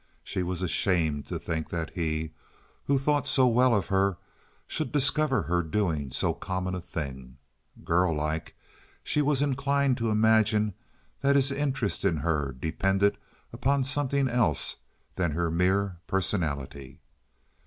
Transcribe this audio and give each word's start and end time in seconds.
She 0.23 0.41
was 0.41 0.63
ashamed 0.63 1.27
to 1.27 1.37
think 1.37 1.69
that 1.69 1.91
he, 1.91 2.31
who 2.85 2.97
thought 2.97 3.27
so 3.27 3.45
well 3.45 3.75
of 3.75 3.89
her, 3.89 4.17
should 4.65 4.91
discover 4.91 5.43
her 5.43 5.61
doing 5.61 6.09
so 6.09 6.33
common 6.33 6.73
a 6.73 6.81
thing. 6.81 7.37
Girl 7.83 8.11
like, 8.15 8.55
she 9.03 9.21
was 9.21 9.43
inclined 9.43 9.97
to 9.97 10.09
imagine 10.09 10.73
that 11.21 11.35
his 11.35 11.51
interest 11.51 12.03
in 12.03 12.17
her 12.17 12.51
depended 12.51 13.15
upon 13.53 13.83
something 13.83 14.27
else 14.27 14.75
than 15.13 15.33
her 15.33 15.51
mere 15.51 15.99
personality. 16.07 16.97